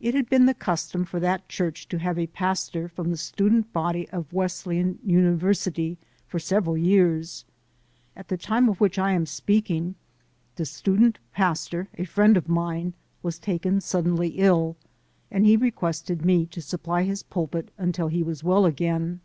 It 0.00 0.16
had 0.16 0.28
been 0.28 0.46
the 0.46 0.54
custom 0.54 1.04
for 1.04 1.20
that 1.20 1.48
church 1.48 1.86
to 1.90 2.00
have 2.00 2.18
a 2.18 2.26
pastor 2.26 2.88
from 2.88 3.12
the 3.12 3.16
student 3.16 3.72
body 3.72 4.08
of 4.10 4.32
Wesleyan 4.32 4.98
University 5.04 5.98
for 6.26 6.40
several 6.40 6.76
years. 6.76 7.44
At 8.16 8.26
the 8.26 8.36
time 8.36 8.68
of 8.68 8.80
which 8.80 8.98
I 8.98 9.12
am 9.12 9.24
speaking, 9.24 9.94
the 10.56 10.66
student 10.66 11.20
pastor, 11.32 11.86
a 11.96 12.06
friend 12.06 12.36
of 12.36 12.48
mine, 12.48 12.94
was 13.22 13.38
taken 13.38 13.80
sud 13.80 14.04
denly 14.06 14.32
ill, 14.34 14.74
and 15.30 15.46
he 15.46 15.56
requested 15.56 16.24
me 16.24 16.44
to 16.46 16.60
supply 16.60 17.04
his 17.04 17.22
pulpit 17.22 17.70
until 17.78 18.08
he 18.08 18.22
v/as 18.24 18.42
well 18.42 18.66
again. 18.66 19.20